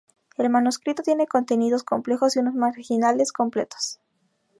[0.35, 3.99] El manuscrito tiene contenidos complejos y unos marginales completos.